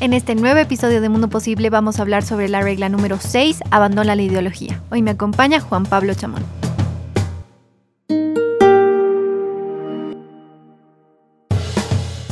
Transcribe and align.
En 0.00 0.14
este 0.14 0.34
nuevo 0.34 0.58
episodio 0.58 1.02
de 1.02 1.10
Mundo 1.10 1.28
Posible 1.28 1.68
vamos 1.68 1.98
a 1.98 2.02
hablar 2.02 2.22
sobre 2.22 2.48
la 2.48 2.62
regla 2.62 2.88
número 2.88 3.18
6, 3.20 3.60
abandona 3.70 4.14
la 4.16 4.22
ideología. 4.22 4.80
Hoy 4.90 5.02
me 5.02 5.10
acompaña 5.10 5.60
Juan 5.60 5.84
Pablo 5.84 6.14
Chamón. 6.14 6.42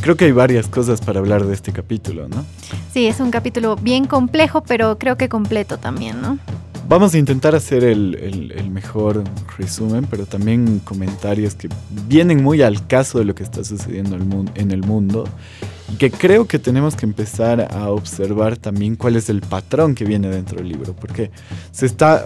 Creo 0.00 0.16
que 0.16 0.24
hay 0.24 0.32
varias 0.32 0.66
cosas 0.66 1.02
para 1.02 1.20
hablar 1.20 1.44
de 1.44 1.52
este 1.52 1.70
capítulo, 1.74 2.26
¿no? 2.26 2.46
Sí, 2.90 3.06
es 3.06 3.20
un 3.20 3.30
capítulo 3.30 3.76
bien 3.76 4.06
complejo, 4.06 4.62
pero 4.62 4.98
creo 4.98 5.18
que 5.18 5.28
completo 5.28 5.76
también, 5.76 6.22
¿no? 6.22 6.38
Vamos 6.88 7.12
a 7.12 7.18
intentar 7.18 7.54
hacer 7.54 7.84
el, 7.84 8.70
mejor 8.70 9.22
resumen, 9.58 10.06
pero 10.10 10.24
también 10.24 10.78
comentarios 10.78 11.54
que 11.54 11.68
vienen 12.06 12.42
muy 12.42 12.62
al 12.62 12.86
caso 12.86 13.18
de 13.18 13.26
lo 13.26 13.34
que 13.34 13.42
está 13.42 13.62
sucediendo 13.62 14.16
en 14.54 14.70
el 14.70 14.82
mundo 14.82 15.24
y 15.92 15.96
que 15.96 16.10
creo 16.10 16.46
que 16.46 16.58
tenemos 16.58 16.96
que 16.96 17.04
empezar 17.04 17.68
a 17.74 17.90
observar 17.90 18.56
también 18.56 18.96
cuál 18.96 19.16
es 19.16 19.28
el 19.28 19.42
patrón 19.42 19.94
que 19.94 20.06
viene 20.06 20.28
dentro 20.28 20.58
del 20.58 20.68
libro, 20.70 20.94
porque 20.94 21.30
se, 21.72 21.84
está, 21.84 22.24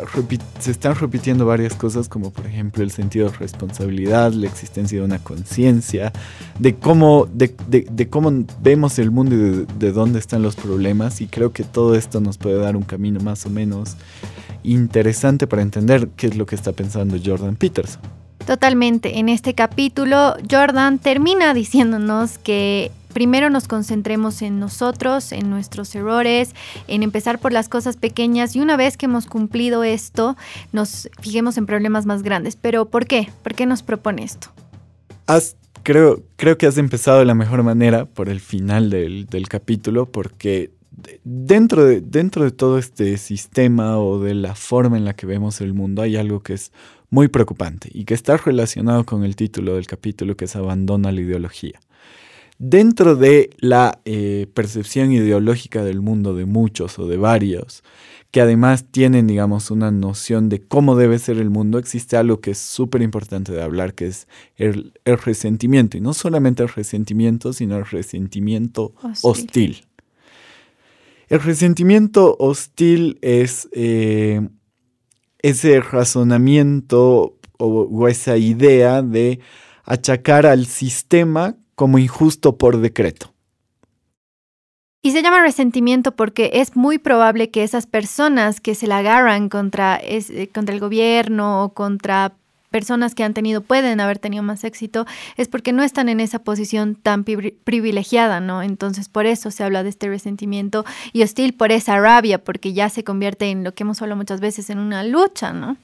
se 0.60 0.70
están 0.70 0.94
repitiendo 0.94 1.44
varias 1.44 1.74
cosas 1.74 2.08
como 2.08 2.30
por 2.30 2.47
ejemplo 2.47 2.84
el 2.84 2.92
sentido 2.92 3.30
de 3.30 3.38
responsabilidad, 3.38 4.33
la 4.33 4.47
existencia 4.47 4.98
de 4.98 5.05
una 5.05 5.19
conciencia, 5.19 6.12
de 6.60 6.77
cómo, 6.77 7.28
de, 7.33 8.08
cómo 8.10 8.44
vemos 8.60 9.00
el 9.00 9.10
mundo 9.10 9.34
y 9.34 9.38
de, 9.38 9.66
de 9.78 9.92
dónde 9.92 10.20
están 10.20 10.42
los 10.42 10.55
problemas 10.55 11.20
y 11.20 11.27
creo 11.27 11.52
que 11.52 11.64
todo 11.64 11.97
esto 11.97 12.20
nos 12.20 12.38
puede 12.38 12.58
dar 12.58 12.77
un 12.77 12.84
camino 12.84 13.19
más 13.19 13.44
o 13.47 13.50
menos 13.50 13.97
interesante 14.62 15.46
para 15.46 15.62
entender 15.62 16.08
qué 16.16 16.28
es 16.28 16.36
lo 16.36 16.46
que 16.46 16.54
está 16.54 16.72
pensando 16.72 17.16
Jordan 17.22 17.56
Peterson. 17.56 18.02
Totalmente. 18.46 19.18
En 19.18 19.28
este 19.28 19.54
capítulo, 19.54 20.34
Jordan 20.50 20.98
termina 20.98 21.54
diciéndonos 21.54 22.38
que 22.38 22.90
primero 23.12 23.50
nos 23.50 23.68
concentremos 23.68 24.42
en 24.42 24.58
nosotros, 24.58 25.32
en 25.32 25.50
nuestros 25.50 25.94
errores, 25.94 26.54
en 26.88 27.02
empezar 27.02 27.38
por 27.38 27.52
las 27.52 27.68
cosas 27.68 27.96
pequeñas 27.96 28.56
y 28.56 28.60
una 28.60 28.77
vez 28.77 28.96
que 28.96 29.06
hemos 29.06 29.27
cumplido 29.27 29.84
esto, 29.84 30.36
nos 30.72 31.08
fijemos 31.20 31.56
en 31.56 31.66
problemas 31.66 32.06
más 32.06 32.22
grandes. 32.22 32.56
Pero 32.56 32.86
¿por 32.86 33.06
qué? 33.06 33.28
¿Por 33.42 33.54
qué 33.54 33.66
nos 33.66 33.82
propone 33.82 34.24
esto? 34.24 34.48
creo, 35.82 36.22
creo 36.36 36.58
que 36.58 36.66
has 36.66 36.78
empezado 36.78 37.20
de 37.20 37.24
la 37.24 37.34
mejor 37.34 37.62
manera 37.62 38.04
por 38.04 38.28
el 38.28 38.41
final 38.41 38.91
del, 38.91 39.26
del 39.26 39.48
capítulo, 39.48 40.06
porque 40.06 40.70
dentro 41.24 41.84
de, 41.84 42.00
dentro 42.00 42.44
de 42.44 42.50
todo 42.50 42.78
este 42.78 43.16
sistema 43.18 43.98
o 43.98 44.18
de 44.18 44.34
la 44.34 44.54
forma 44.54 44.96
en 44.96 45.04
la 45.04 45.14
que 45.14 45.26
vemos 45.26 45.60
el 45.60 45.74
mundo 45.74 46.02
hay 46.02 46.16
algo 46.16 46.40
que 46.40 46.54
es 46.54 46.72
muy 47.10 47.28
preocupante 47.28 47.90
y 47.92 48.04
que 48.04 48.14
está 48.14 48.36
relacionado 48.36 49.04
con 49.04 49.24
el 49.24 49.36
título 49.36 49.74
del 49.74 49.86
capítulo 49.86 50.36
que 50.36 50.46
es 50.46 50.56
Abandona 50.56 51.12
la 51.12 51.20
ideología. 51.20 51.78
Dentro 52.58 53.16
de 53.16 53.50
la 53.58 54.00
eh, 54.04 54.46
percepción 54.54 55.12
ideológica 55.12 55.82
del 55.82 56.00
mundo 56.00 56.34
de 56.34 56.44
muchos 56.44 56.98
o 56.98 57.08
de 57.08 57.16
varios, 57.16 57.82
que 58.30 58.40
además 58.40 58.86
tienen, 58.90 59.26
digamos, 59.26 59.70
una 59.70 59.90
noción 59.90 60.48
de 60.48 60.62
cómo 60.62 60.96
debe 60.96 61.18
ser 61.18 61.36
el 61.36 61.50
mundo, 61.50 61.78
existe 61.78 62.16
algo 62.16 62.40
que 62.40 62.52
es 62.52 62.58
súper 62.58 63.02
importante 63.02 63.52
de 63.52 63.62
hablar, 63.62 63.94
que 63.94 64.06
es 64.06 64.26
el, 64.56 64.94
resentimiento. 65.04 65.98
Y 65.98 66.00
no 66.00 66.14
solamente 66.14 66.62
el 66.62 66.70
resentimiento, 66.70 67.52
sino 67.52 67.76
el 67.76 67.84
resentimiento 67.84 68.94
hostil. 69.22 69.84
El 71.33 71.41
resentimiento 71.41 72.36
hostil 72.38 73.19
es 73.22 73.66
eh, 73.72 74.47
ese 75.38 75.80
razonamiento 75.80 77.38
o, 77.58 78.06
esa 78.06 78.36
idea 78.36 79.00
de 79.00 79.41
achacar 79.86 80.44
al 80.44 80.66
sistema 80.66 81.56
como 81.75 81.98
injusto 81.98 82.58
por 82.58 82.83
decreto. 82.83 83.33
Y 85.00 85.12
se 85.12 85.22
llama 85.22 85.41
resentimiento 85.41 86.14
porque 86.14 86.50
es 86.53 86.77
muy 86.77 86.98
probable 86.98 87.50
que 87.50 87.62
esas 87.62 87.86
personas 87.86 88.60
que 88.60 88.75
se 88.75 88.86
la 88.86 88.98
agarran 88.98 89.48
contra, 89.48 89.98
eh, 90.03 90.50
contra 90.53 90.75
el 90.75 90.83
gobierno 90.83 91.64
o 91.64 91.72
contra 91.72 92.37
personas 92.72 93.15
que 93.15 93.22
han 93.22 93.34
tenido, 93.34 93.60
pueden 93.60 94.00
haber 94.00 94.19
tenido 94.19 94.43
más 94.43 94.65
éxito, 94.65 95.06
es 95.37 95.47
porque 95.47 95.72
no 95.72 95.84
están 95.84 96.09
en 96.09 96.19
esa 96.19 96.41
posición 96.41 96.97
tan 96.97 97.22
privilegiada, 97.22 98.41
¿no? 98.41 98.62
Entonces, 98.62 99.09
por 99.09 99.27
eso 99.27 99.53
se 99.53 99.62
habla 99.62 99.84
de 99.84 99.91
este 99.91 100.09
resentimiento 100.09 100.84
y 101.12 101.22
hostil 101.22 101.55
por 101.55 101.71
esa 101.71 102.00
rabia, 102.00 102.43
porque 102.43 102.72
ya 102.72 102.88
se 102.88 103.05
convierte 103.05 103.50
en 103.50 103.62
lo 103.62 103.75
que 103.75 103.84
hemos 103.84 104.03
hablado 104.03 104.16
muchas 104.16 104.41
veces, 104.41 104.71
en 104.71 104.81
una 104.81 105.05
lucha, 105.05 105.53
¿no? 105.53 105.77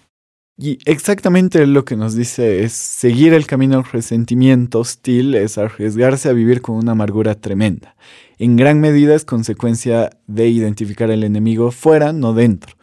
Y 0.61 0.81
exactamente 0.87 1.65
lo 1.69 1.85
que 1.85 1.95
nos 1.95 2.17
dice 2.17 2.65
es 2.65 2.73
seguir 2.73 3.33
el 3.33 3.47
camino 3.47 3.77
del 3.77 3.85
resentimiento 3.85 4.81
hostil, 4.81 5.37
es 5.37 5.57
arriesgarse 5.57 6.29
a 6.29 6.33
vivir 6.33 6.63
con 6.63 6.75
una 6.75 6.93
amargura 6.93 7.37
tremenda. 7.37 7.95
En 8.41 8.57
gran 8.57 8.81
medida 8.81 9.15
es 9.15 9.25
consecuencia 9.25 10.11
de 10.27 10.49
identificar 10.49 11.13
al 11.13 11.23
enemigo 11.23 11.71
fuera, 11.71 12.13
no 12.13 12.35
dentro. 12.35 12.75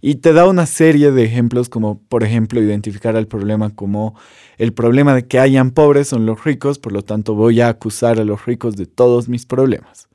Y 0.00 0.16
te 0.16 0.32
da 0.32 0.48
una 0.48 0.66
serie 0.66 1.12
de 1.12 1.24
ejemplos 1.24 1.68
como, 1.68 2.00
por 2.08 2.24
ejemplo, 2.24 2.62
identificar 2.62 3.16
el 3.16 3.26
problema 3.26 3.70
como 3.74 4.14
el 4.58 4.72
problema 4.72 5.14
de 5.14 5.26
que 5.26 5.38
hayan 5.38 5.70
pobres 5.70 6.08
son 6.08 6.26
los 6.26 6.44
ricos, 6.44 6.78
por 6.78 6.92
lo 6.92 7.02
tanto 7.02 7.34
voy 7.34 7.60
a 7.60 7.68
acusar 7.68 8.18
a 8.18 8.24
los 8.24 8.46
ricos 8.46 8.76
de 8.76 8.86
todos 8.86 9.28
mis 9.28 9.46
problemas. 9.46 10.08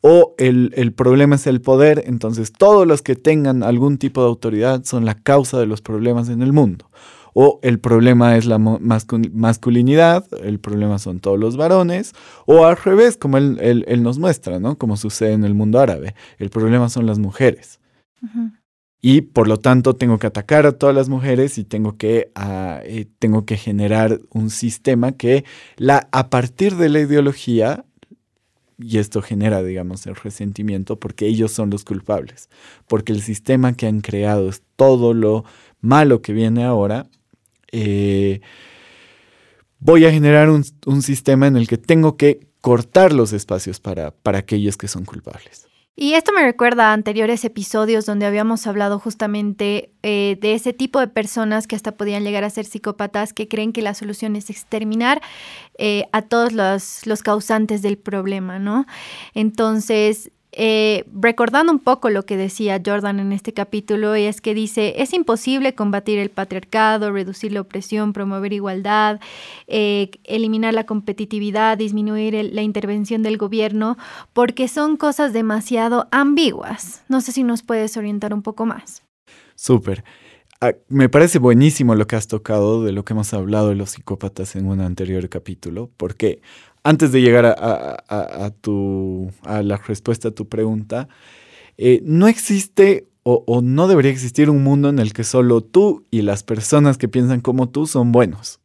O 0.00 0.34
el, 0.38 0.72
el 0.76 0.92
problema 0.92 1.36
es 1.36 1.46
el 1.46 1.60
poder, 1.60 2.02
entonces 2.06 2.52
todos 2.52 2.86
los 2.86 3.02
que 3.02 3.14
tengan 3.14 3.62
algún 3.62 3.98
tipo 3.98 4.20
de 4.22 4.28
autoridad 4.28 4.84
son 4.84 5.04
la 5.04 5.14
causa 5.14 5.60
de 5.60 5.66
los 5.66 5.80
problemas 5.80 6.28
en 6.28 6.42
el 6.42 6.52
mundo 6.52 6.90
o 7.34 7.60
el 7.62 7.78
problema 7.78 8.36
es 8.36 8.46
la 8.46 8.58
masculinidad, 8.58 10.26
el 10.42 10.58
problema 10.60 10.98
son 10.98 11.20
todos 11.20 11.38
los 11.38 11.56
varones, 11.56 12.12
o 12.46 12.66
al 12.66 12.76
revés, 12.76 13.16
como 13.16 13.38
él, 13.38 13.58
él, 13.86 14.02
nos 14.02 14.18
muestra, 14.18 14.58
¿no? 14.60 14.76
Como 14.76 14.96
sucede 14.96 15.32
en 15.32 15.44
el 15.44 15.54
mundo 15.54 15.80
árabe, 15.80 16.14
el 16.38 16.50
problema 16.50 16.88
son 16.88 17.06
las 17.06 17.18
mujeres. 17.18 17.80
Y 19.04 19.22
por 19.22 19.48
lo 19.48 19.58
tanto 19.58 19.96
tengo 19.96 20.20
que 20.20 20.28
atacar 20.28 20.64
a 20.64 20.78
todas 20.78 20.94
las 20.94 21.08
mujeres 21.08 21.58
y 21.58 21.64
tengo 21.64 21.96
que, 21.96 22.30
ah, 22.36 22.80
eh, 22.84 23.06
tengo 23.18 23.44
que 23.44 23.56
generar 23.56 24.20
un 24.30 24.48
sistema 24.48 25.10
que 25.10 25.44
la, 25.76 26.08
a 26.12 26.30
partir 26.30 26.76
de 26.76 26.88
la 26.88 27.00
ideología, 27.00 27.84
y 28.78 28.98
esto 28.98 29.20
genera, 29.20 29.60
digamos, 29.64 30.06
el 30.06 30.14
resentimiento 30.14 31.00
porque 31.00 31.26
ellos 31.26 31.50
son 31.50 31.68
los 31.70 31.84
culpables, 31.84 32.48
porque 32.86 33.12
el 33.12 33.22
sistema 33.22 33.72
que 33.72 33.88
han 33.88 34.02
creado 34.02 34.48
es 34.48 34.62
todo 34.76 35.14
lo 35.14 35.44
malo 35.80 36.22
que 36.22 36.32
viene 36.32 36.62
ahora, 36.62 37.08
eh, 37.72 38.40
voy 39.80 40.04
a 40.04 40.12
generar 40.12 40.48
un, 40.48 40.64
un, 40.86 41.02
sistema 41.02 41.48
en 41.48 41.56
el 41.56 41.66
que 41.66 41.76
tengo 41.76 42.16
que 42.16 42.46
cortar 42.60 43.12
los 43.12 43.32
espacios 43.32 43.80
para, 43.80 44.12
para 44.12 44.38
aquellos 44.38 44.76
que 44.76 44.86
son 44.86 45.04
culpables. 45.04 45.71
Y 45.94 46.14
esto 46.14 46.32
me 46.32 46.42
recuerda 46.42 46.90
a 46.90 46.92
anteriores 46.94 47.44
episodios 47.44 48.06
donde 48.06 48.24
habíamos 48.24 48.66
hablado 48.66 48.98
justamente 48.98 49.92
eh, 50.02 50.38
de 50.40 50.54
ese 50.54 50.72
tipo 50.72 50.98
de 51.00 51.08
personas 51.08 51.66
que 51.66 51.76
hasta 51.76 51.92
podían 51.92 52.24
llegar 52.24 52.44
a 52.44 52.50
ser 52.50 52.64
psicópatas 52.64 53.34
que 53.34 53.46
creen 53.46 53.72
que 53.74 53.82
la 53.82 53.92
solución 53.92 54.34
es 54.34 54.48
exterminar 54.48 55.20
eh, 55.76 56.06
a 56.12 56.22
todos 56.22 56.52
los, 56.52 57.06
los 57.06 57.22
causantes 57.22 57.82
del 57.82 57.98
problema, 57.98 58.58
¿no? 58.58 58.86
Entonces, 59.34 60.30
eh, 60.52 61.04
recordando 61.18 61.72
un 61.72 61.78
poco 61.78 62.10
lo 62.10 62.24
que 62.24 62.36
decía 62.36 62.80
Jordan 62.84 63.20
en 63.20 63.32
este 63.32 63.54
capítulo, 63.54 64.14
es 64.14 64.42
que 64.42 64.54
dice, 64.54 64.94
es 64.98 65.14
imposible 65.14 65.74
combatir 65.74 66.18
el 66.18 66.28
patriarcado, 66.28 67.10
reducir 67.10 67.52
la 67.52 67.62
opresión, 67.62 68.12
promover 68.12 68.52
igualdad, 68.52 69.18
eh, 69.66 70.10
eliminar 70.24 70.74
la 70.74 70.84
competitividad, 70.84 71.78
disminuir 71.78 72.50
la 72.52 72.62
intervención 72.62 73.22
del 73.22 73.38
gobierno, 73.38 73.96
porque 74.34 74.68
son 74.68 74.98
cosas 74.98 75.32
demasiado 75.32 76.06
ambiguas. 76.10 77.02
No 77.08 77.22
sé 77.22 77.32
si 77.32 77.44
nos 77.44 77.62
puedes 77.62 77.96
orientar 77.96 78.34
un 78.34 78.42
poco 78.42 78.66
más. 78.66 79.02
Súper. 79.54 80.04
Ah, 80.60 80.74
me 80.88 81.08
parece 81.08 81.40
buenísimo 81.40 81.96
lo 81.96 82.06
que 82.06 82.14
has 82.14 82.28
tocado 82.28 82.84
de 82.84 82.92
lo 82.92 83.04
que 83.04 83.14
hemos 83.14 83.34
hablado 83.34 83.70
de 83.70 83.74
los 83.74 83.90
psicópatas 83.90 84.54
en 84.54 84.66
un 84.66 84.80
anterior 84.80 85.28
capítulo, 85.28 85.90
porque 85.96 86.40
antes 86.84 87.12
de 87.12 87.20
llegar 87.20 87.46
a, 87.46 88.50
tu, 88.60 89.30
a 89.44 89.62
la 89.62 89.76
respuesta 89.76 90.28
a 90.28 90.30
tu 90.32 90.48
pregunta, 90.48 91.08
eh, 91.78 92.00
no 92.04 92.28
existe 92.28 93.08
o, 93.24 93.60
no 93.62 93.86
debería 93.86 94.10
existir 94.10 94.50
un 94.50 94.64
mundo 94.64 94.88
en 94.88 94.98
el 94.98 95.12
que 95.12 95.22
solo 95.22 95.60
tú 95.60 96.06
y 96.10 96.22
las 96.22 96.42
personas 96.42 96.98
que 96.98 97.06
piensan 97.06 97.40
como 97.40 97.68
tú 97.68 97.86
son 97.86 98.10
buenos. 98.10 98.60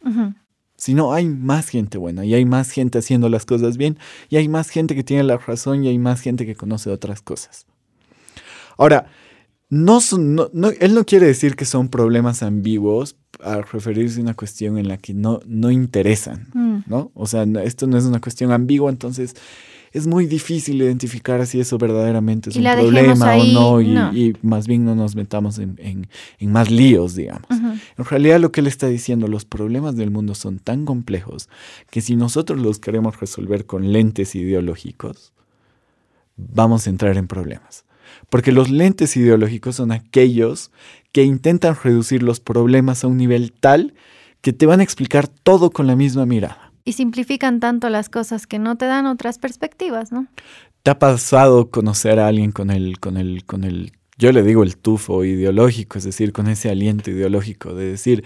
Sino 0.78 1.14
hay 1.14 1.28
más 1.28 1.69
gente 1.69 1.98
buena 1.98 2.25
y 2.25 2.34
hay 2.34 2.46
más 2.46 2.72
gente 2.72 3.00
haciendo 3.00 3.30
las 3.30 3.46
cosas 3.46 3.78
bien 3.78 3.98
y 4.30 4.38
hay 4.38 4.48
más 4.48 4.69
gente 4.69 4.96
que 4.96 5.04
tiene 5.04 5.24
la 5.24 5.38
razón 5.38 5.84
y 5.84 5.90
hay 5.90 6.00
más 6.00 6.22
gente 6.22 6.46
que 6.46 6.56
conoce 6.56 6.90
otras 6.90 7.22
cosas. 7.22 7.66
Ahora, 8.78 9.08
no, 9.69 10.00
él 10.80 10.96
no 10.96 11.06
quiere 11.06 11.25
decir 11.25 11.56
que 11.56 11.66
son 11.66 11.90
problemas 11.90 12.42
ambiguos 12.42 13.18
a 13.42 13.62
referirse 13.62 14.19
a 14.19 14.24
una 14.24 14.34
cuestión 14.34 14.78
en 14.78 14.88
la 14.88 14.98
que 14.98 15.14
no, 15.14 15.42
no 15.46 15.72
interesan, 15.72 16.48
mm. 16.54 16.84
¿no? 16.88 17.12
O 17.14 17.28
sea, 17.28 17.44
esto 17.64 17.86
no 17.86 17.98
es 17.98 18.06
una 18.06 18.22
cuestión 18.22 18.52
ambigua, 18.52 18.90
entonces 18.90 19.36
es 19.92 20.08
muy 20.08 20.25
difícil 20.25 20.81
identificar 20.81 21.46
si 21.46 21.60
eso 21.60 21.78
verdaderamente 21.78 22.50
es 22.50 22.56
un 22.56 22.64
problema 22.64 23.36
o 23.36 23.44
no 23.46 23.81
y, 23.81 24.36
más 24.42 24.68
bien 24.68 24.86
no 24.86 24.96
nos 24.96 25.16
metamos 25.16 25.60
en, 25.60 26.08
más 26.42 26.72
líos, 26.72 27.16
digamos. 27.16 27.50
En 27.50 28.06
realidad 28.06 28.40
lo 28.40 28.52
que 28.52 28.62
él 28.62 28.68
está 28.68 28.88
diciendo, 28.88 29.28
los 29.28 29.46
problemas 29.46 29.96
del 29.96 30.12
mundo 30.12 30.36
son 30.36 30.60
tan 30.60 30.86
complejos 30.86 31.50
que 31.90 32.02
si 32.02 32.16
nosotros 32.16 32.60
los 32.60 32.80
queremos 32.80 33.19
resolver 33.19 33.66
con 33.66 33.92
lentes 33.92 34.36
ideológicos, 34.36 35.34
vamos 36.36 36.88
a 36.88 36.90
entrar 36.90 37.18
en 37.18 37.28
problemas. 37.28 37.87
Porque 38.30 38.52
los 38.52 38.70
lentes 38.70 39.16
ideológicos 39.16 39.76
son 39.76 39.92
aquellos 39.92 40.72
que 41.12 41.24
intentan 41.24 41.78
reducir 41.82 42.24
los 42.24 42.40
problemas 42.40 43.04
a 43.04 43.08
un 43.08 43.18
nivel 43.18 43.54
tal 43.54 43.94
que 44.42 44.54
te 44.54 44.66
van 44.66 44.80
a 44.80 44.84
explicar 44.84 45.28
todo 45.28 45.72
con 45.72 45.88
la 45.88 45.96
misma 45.96 46.26
mirada. 46.26 46.72
Y 46.84 46.94
simplifican 46.94 47.60
tanto 47.60 47.90
las 47.90 48.10
cosas 48.10 48.48
que 48.48 48.60
no 48.60 48.78
te 48.78 48.86
dan 48.86 49.06
otras 49.06 49.40
perspectivas, 49.40 50.12
¿no? 50.12 50.28
¿Te 50.84 50.92
ha 50.92 51.00
pasado 51.00 51.70
conocer 51.70 52.20
a 52.20 52.28
alguien 52.28 52.52
con 52.52 52.70
el, 52.70 53.00
con 53.00 53.18
el, 53.18 53.44
con 53.46 53.64
el, 53.64 53.92
yo 54.18 54.32
le 54.32 54.44
digo 54.44 54.64
el 54.64 54.78
tufo 54.78 55.26
ideológico, 55.26 55.98
es 55.98 56.06
decir, 56.06 56.32
con 56.32 56.48
ese 56.48 56.70
aliento 56.70 57.12
ideológico 57.12 57.74
de 57.74 57.92
decir, 57.92 58.24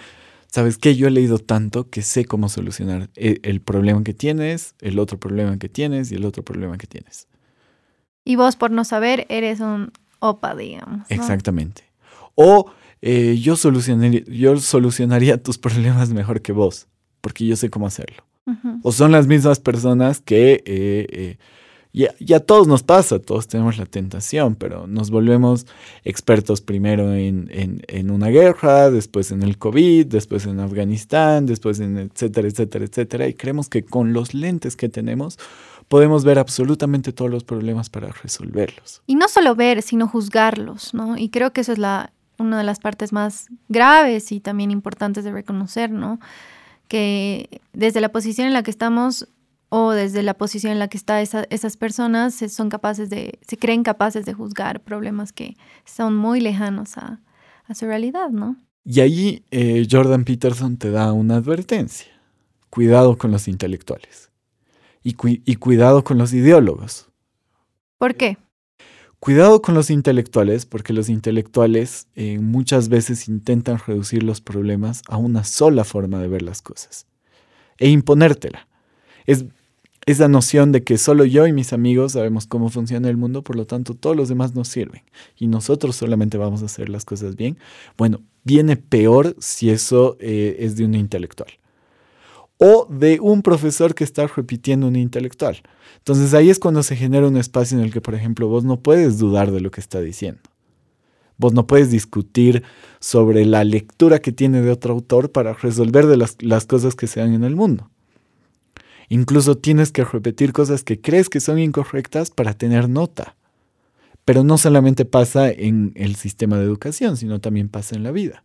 ¿sabes 0.48 0.78
qué? 0.78 0.96
Yo 0.96 1.08
he 1.08 1.12
leído 1.12 1.40
tanto 1.40 1.90
que 1.90 2.02
sé 2.04 2.26
cómo 2.26 2.50
solucionar 2.50 3.10
e, 3.16 3.40
el 3.44 3.62
problema 3.62 4.04
que 4.04 4.14
tienes, 4.14 4.76
el 4.80 5.00
otro 5.00 5.20
problema 5.20 5.58
que 5.58 5.70
tienes 5.70 6.12
y 6.12 6.16
el 6.16 6.26
otro 6.26 6.44
problema 6.44 6.78
que 6.78 6.88
tienes. 6.88 7.28
Y 8.32 8.38
vos, 8.38 8.56
por 8.56 8.72
no 8.72 8.86
saber, 8.86 9.26
eres 9.28 9.60
un 9.60 9.92
opa, 10.20 10.56
digamos. 10.56 11.02
Exactamente. 11.10 11.84
O 12.34 12.72
eh, 13.02 13.38
yo, 13.42 13.58
solucionaría, 13.58 14.24
yo 14.26 14.58
solucionaría 14.58 15.44
tus 15.44 15.58
problemas 15.58 16.14
mejor 16.14 16.42
que 16.42 16.54
vos, 16.54 16.88
porque 17.20 17.46
yo 17.46 17.58
sé 17.58 17.70
cómo 17.70 17.88
hacerlo. 17.88 18.24
O 18.84 18.94
son 18.94 19.12
las 19.12 19.28
mismas 19.28 19.60
personas 19.60 20.22
que 20.22 20.64
eh, 20.66 21.08
eh, 21.12 21.38
ya, 21.92 22.38
a 22.38 22.40
todos 22.40 22.70
nos 22.70 22.84
pasa, 22.84 23.20
todos 23.20 23.50
tenemos 23.50 23.78
la 23.78 23.86
tentación, 23.86 24.56
pero 24.56 24.88
nos 24.88 25.12
volvemos 25.12 25.68
expertos 26.06 26.62
primero 26.62 27.14
en, 27.14 27.50
en, 27.52 28.12
una 28.12 28.30
guerra, 28.30 28.90
después 28.90 29.32
en 29.32 29.44
el 29.44 29.58
COVID, 29.58 30.06
después 30.06 30.46
en 30.46 30.62
Afganistán, 30.62 31.48
después 31.48 31.82
en 31.82 31.98
etcétera, 31.98 32.48
etcétera, 32.48 32.86
etcétera, 32.86 33.28
y 33.28 33.34
creemos 33.34 33.68
que 33.68 33.84
con 33.84 34.14
los 34.14 34.34
lentes 34.34 34.78
que 34.78 34.88
tenemos 34.88 35.38
podemos 35.92 36.24
ver 36.24 36.40
absolutamente 36.40 37.12
todos 37.12 37.30
los 37.30 37.44
problemas 37.44 37.90
para 37.90 38.08
resolverlos. 38.08 39.02
Y 39.08 39.16
no 39.16 39.28
solo 39.28 39.56
ver, 39.56 39.82
sino 39.82 40.08
juzgarlos, 40.08 40.94
¿no? 40.94 41.18
Y 41.18 41.28
creo 41.28 41.52
que 41.52 41.60
eso 41.60 41.74
es 41.74 41.80
la, 41.80 42.14
una 42.38 42.58
de 42.60 42.64
las 42.64 42.80
partes 42.80 43.12
más 43.12 43.48
graves 43.68 44.32
y 44.32 44.40
también 44.40 44.72
importantes 44.72 45.26
de 45.26 45.34
reconocer, 45.34 45.92
¿no? 45.92 46.22
Que 46.88 47.60
desde 47.74 48.00
la 48.00 48.08
posición 48.08 48.48
en 48.48 48.54
la 48.54 48.64
que 48.64 48.72
estamos 48.72 49.28
o 49.68 49.92
desde 49.92 50.24
la 50.24 50.34
posición 50.34 50.72
en 50.72 50.80
la 50.80 50.88
que 50.88 50.96
están 50.96 51.22
esas 51.50 51.76
personas 51.76 52.36
son 52.36 52.70
capaces 52.70 53.10
de, 53.10 53.38
se 53.46 53.58
creen 53.58 53.84
capaces 53.84 54.26
de 54.26 54.32
juzgar 54.32 54.80
problemas 54.80 55.34
que 55.34 55.58
son 55.84 56.16
muy 56.16 56.40
lejanos 56.40 56.98
a, 56.98 57.20
su 57.74 57.86
realidad, 57.86 58.30
¿no? 58.30 58.56
Y 58.86 59.02
allí 59.02 59.44
eh, 59.52 59.86
Jordan 59.92 60.24
Peterson 60.24 60.78
te 60.78 60.90
da 60.90 61.12
una 61.12 61.36
advertencia. 61.36 62.12
Cuidado 62.70 63.18
con 63.18 63.32
los 63.32 63.50
intelectuales 63.50 64.31
y, 65.04 65.14
cuidado 65.56 66.04
con 66.04 66.18
los 66.18 66.34
ideólogos. 66.34 67.10
¿Por 67.98 68.16
qué? 68.16 68.38
Cuidado 69.20 69.62
con 69.62 69.76
los 69.76 69.90
intelectuales, 69.90 70.66
porque 70.66 70.94
los 70.94 71.10
intelectuales 71.10 72.08
eh, 72.16 72.40
muchas 72.40 72.90
veces 72.90 73.28
intentan 73.28 73.80
reducir 73.86 74.24
los 74.24 74.42
problemas 74.42 75.04
a 75.08 75.18
una 75.18 75.44
sola 75.44 75.84
forma 75.84 76.20
de 76.20 76.28
ver 76.28 76.42
las 76.42 76.62
cosas 76.62 77.06
e 77.78 77.90
imponértela. 77.90 78.68
Es 79.26 79.46
esa 80.06 80.28
noción 80.28 80.72
de 80.72 80.84
que 80.84 80.98
solo 80.98 81.26
yo 81.26 81.46
y 81.46 81.54
mis 81.54 81.74
amigos 81.74 82.14
sabemos 82.14 82.48
cómo 82.48 82.70
funciona 82.70 83.10
el 83.10 83.18
mundo, 83.18 83.44
por 83.44 83.56
lo 83.56 83.68
tanto 83.68 83.94
todos 83.94 84.16
los 84.16 84.30
demás 84.30 84.56
nos 84.56 84.68
sirven 84.68 85.04
y 85.38 85.48
nosotros 85.48 85.96
solamente 85.96 86.38
vamos 86.38 86.64
a 86.64 86.66
hacer 86.66 86.90
las 86.90 87.06
cosas 87.06 87.36
bien. 87.36 87.58
Bueno, 87.98 88.22
viene 88.44 88.78
peor 88.78 89.36
si 89.40 89.70
eso 89.70 90.18
eh, 90.20 90.58
es 90.60 90.76
de 90.76 90.86
un 90.86 90.96
intelectual 90.96 91.61
o 92.64 92.88
de 92.92 93.20
un 93.20 93.42
profesor 93.42 93.96
que 93.96 94.04
está 94.04 94.28
repitiendo 94.28 94.88
un 94.88 94.96
intelectual. 94.96 95.64
Entonces 95.98 96.36
ahí 96.36 96.52
es 96.52 96.60
cuando 96.60 96.84
se 96.84 96.96
genera 96.96 97.28
un 97.28 97.36
espacio 97.36 97.76
en 97.76 97.84
el 97.84 97.92
que, 97.92 98.02
por 98.02 98.14
ejemplo, 98.14 98.48
vos 98.48 98.64
no 98.64 98.80
puedes 98.82 99.18
dudar 99.18 99.50
de 99.50 99.62
lo 99.62 99.72
que 99.72 99.82
está 99.82 100.00
diciendo. 100.00 100.42
Vos 101.38 101.54
no 101.54 101.66
puedes 101.66 101.90
discutir 101.90 102.62
sobre 103.00 103.46
la 103.46 103.64
lectura 103.64 104.20
que 104.20 104.32
tiene 104.32 104.62
de 104.62 104.70
otro 104.70 104.94
autor 104.94 105.32
para 105.32 105.54
resolver 105.54 106.06
las, 106.06 106.38
las 106.44 106.68
cosas 106.68 106.94
que 106.94 107.08
se 107.08 107.20
dan 107.20 107.34
en 107.34 107.44
el 107.44 107.56
mundo. 107.56 107.90
Incluso 109.10 109.58
tienes 109.58 109.92
que 109.92 110.06
repetir 110.06 110.54
cosas 110.54 110.84
que 110.84 111.02
crees 111.02 111.30
que 111.30 111.40
son 111.40 111.58
incorrectas 111.58 112.30
para 112.30 112.54
tener 112.54 112.90
nota. 112.90 113.36
Pero 114.24 114.44
no 114.44 114.60
solamente 114.60 115.04
pasa 115.04 115.50
en 115.50 115.94
el 115.96 116.16
sistema 116.16 116.60
de 116.60 116.66
educación, 116.66 117.18
sino 117.18 117.42
también 117.42 117.70
pasa 117.70 117.96
en 117.96 118.04
la 118.04 118.12
vida. 118.12 118.44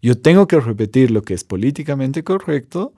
Yo 0.00 0.16
tengo 0.16 0.46
que 0.46 0.60
repetir 0.60 1.10
lo 1.10 1.22
que 1.22 1.34
es 1.34 1.42
políticamente 1.42 2.22
correcto 2.22 2.94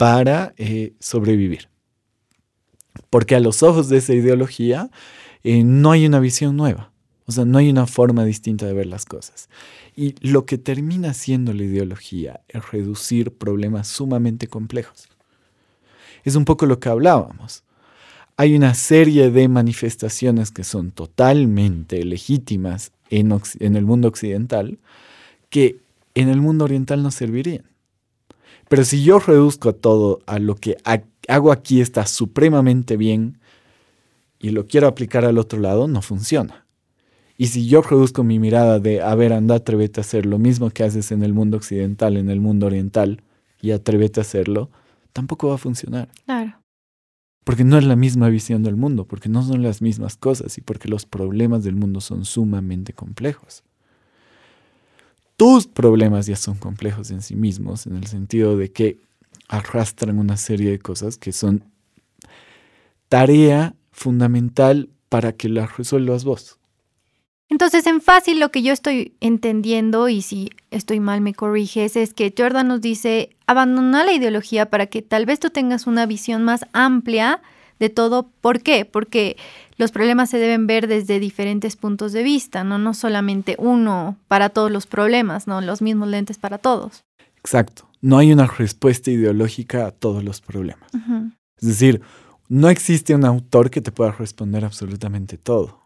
para 0.00 0.54
eh, 0.56 0.94
sobrevivir. 0.98 1.68
Porque 3.10 3.34
a 3.34 3.40
los 3.40 3.62
ojos 3.62 3.90
de 3.90 3.98
esa 3.98 4.14
ideología 4.14 4.90
eh, 5.44 5.62
no 5.62 5.90
hay 5.90 6.06
una 6.06 6.20
visión 6.20 6.56
nueva, 6.56 6.90
o 7.26 7.32
sea, 7.32 7.44
no 7.44 7.58
hay 7.58 7.68
una 7.68 7.86
forma 7.86 8.24
distinta 8.24 8.64
de 8.64 8.72
ver 8.72 8.86
las 8.86 9.04
cosas. 9.04 9.50
Y 9.94 10.14
lo 10.26 10.46
que 10.46 10.56
termina 10.56 11.12
siendo 11.12 11.52
la 11.52 11.64
ideología 11.64 12.40
es 12.48 12.70
reducir 12.70 13.32
problemas 13.36 13.88
sumamente 13.88 14.46
complejos. 14.46 15.06
Es 16.24 16.34
un 16.34 16.46
poco 16.46 16.64
lo 16.64 16.80
que 16.80 16.88
hablábamos. 16.88 17.64
Hay 18.38 18.56
una 18.56 18.72
serie 18.72 19.30
de 19.30 19.48
manifestaciones 19.48 20.50
que 20.50 20.64
son 20.64 20.92
totalmente 20.92 22.02
legítimas 22.06 22.92
en, 23.10 23.38
en 23.58 23.76
el 23.76 23.84
mundo 23.84 24.08
occidental 24.08 24.78
que 25.50 25.76
en 26.14 26.30
el 26.30 26.40
mundo 26.40 26.64
oriental 26.64 27.02
no 27.02 27.10
servirían. 27.10 27.70
Pero 28.70 28.84
si 28.84 29.02
yo 29.02 29.18
reduzco 29.18 29.74
todo 29.74 30.20
a 30.26 30.38
lo 30.38 30.54
que 30.54 30.76
hago 31.26 31.50
aquí 31.50 31.80
está 31.80 32.06
supremamente 32.06 32.96
bien 32.96 33.40
y 34.38 34.50
lo 34.50 34.68
quiero 34.68 34.86
aplicar 34.86 35.24
al 35.24 35.38
otro 35.38 35.58
lado, 35.58 35.88
no 35.88 36.02
funciona. 36.02 36.66
Y 37.36 37.48
si 37.48 37.66
yo 37.66 37.82
reduzco 37.82 38.22
mi 38.22 38.38
mirada 38.38 38.78
de, 38.78 39.02
a 39.02 39.12
ver, 39.16 39.32
anda, 39.32 39.56
atrévete 39.56 39.98
a 39.98 40.02
hacer 40.02 40.24
lo 40.24 40.38
mismo 40.38 40.70
que 40.70 40.84
haces 40.84 41.10
en 41.10 41.24
el 41.24 41.34
mundo 41.34 41.56
occidental, 41.56 42.16
en 42.16 42.30
el 42.30 42.40
mundo 42.40 42.66
oriental, 42.66 43.24
y 43.60 43.72
atrévete 43.72 44.20
a 44.20 44.22
hacerlo, 44.22 44.70
tampoco 45.12 45.48
va 45.48 45.56
a 45.56 45.58
funcionar. 45.58 46.08
Claro. 46.24 46.62
Porque 47.42 47.64
no 47.64 47.76
es 47.76 47.82
la 47.82 47.96
misma 47.96 48.28
visión 48.28 48.62
del 48.62 48.76
mundo, 48.76 49.04
porque 49.04 49.28
no 49.28 49.42
son 49.42 49.64
las 49.64 49.82
mismas 49.82 50.16
cosas 50.16 50.58
y 50.58 50.60
porque 50.60 50.88
los 50.88 51.06
problemas 51.06 51.64
del 51.64 51.74
mundo 51.74 52.00
son 52.00 52.24
sumamente 52.24 52.92
complejos 52.92 53.64
tus 55.40 55.66
problemas 55.66 56.26
ya 56.26 56.36
son 56.36 56.58
complejos 56.58 57.10
en 57.10 57.22
sí 57.22 57.34
mismos, 57.34 57.86
en 57.86 57.96
el 57.96 58.06
sentido 58.06 58.58
de 58.58 58.72
que 58.72 58.98
arrastran 59.48 60.18
una 60.18 60.36
serie 60.36 60.70
de 60.70 60.78
cosas 60.78 61.16
que 61.16 61.32
son 61.32 61.64
tarea 63.08 63.74
fundamental 63.90 64.90
para 65.08 65.32
que 65.32 65.48
las 65.48 65.78
resuelvas 65.78 66.24
vos. 66.24 66.58
Entonces, 67.48 67.86
en 67.86 68.02
fácil 68.02 68.38
lo 68.38 68.50
que 68.50 68.60
yo 68.60 68.74
estoy 68.74 69.14
entendiendo, 69.20 70.10
y 70.10 70.20
si 70.20 70.50
estoy 70.70 71.00
mal 71.00 71.22
me 71.22 71.32
corriges, 71.32 71.96
es 71.96 72.12
que 72.12 72.34
Jordan 72.36 72.68
nos 72.68 72.82
dice, 72.82 73.30
abandona 73.46 74.04
la 74.04 74.12
ideología 74.12 74.68
para 74.68 74.88
que 74.88 75.00
tal 75.00 75.24
vez 75.24 75.40
tú 75.40 75.48
tengas 75.48 75.86
una 75.86 76.04
visión 76.04 76.44
más 76.44 76.66
amplia 76.74 77.40
de 77.80 77.88
todo. 77.88 78.30
¿Por 78.40 78.62
qué? 78.62 78.84
Porque 78.84 79.36
los 79.76 79.90
problemas 79.90 80.30
se 80.30 80.38
deben 80.38 80.68
ver 80.68 80.86
desde 80.86 81.18
diferentes 81.18 81.74
puntos 81.74 82.12
de 82.12 82.22
vista, 82.22 82.62
¿no? 82.62 82.78
No 82.78 82.94
solamente 82.94 83.56
uno 83.58 84.16
para 84.28 84.50
todos 84.50 84.70
los 84.70 84.86
problemas, 84.86 85.48
¿no? 85.48 85.60
Los 85.60 85.82
mismos 85.82 86.08
lentes 86.08 86.38
para 86.38 86.58
todos. 86.58 87.02
Exacto. 87.38 87.88
No 88.02 88.18
hay 88.18 88.32
una 88.32 88.46
respuesta 88.46 89.10
ideológica 89.10 89.86
a 89.86 89.90
todos 89.90 90.22
los 90.22 90.40
problemas. 90.40 90.90
Es 91.60 91.68
decir, 91.68 92.02
no 92.48 92.68
existe 92.68 93.14
un 93.14 93.24
autor 93.24 93.70
que 93.70 93.80
te 93.80 93.90
pueda 93.90 94.12
responder 94.12 94.64
absolutamente 94.64 95.38
todo. 95.38 95.80